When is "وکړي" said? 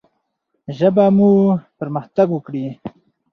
2.33-2.65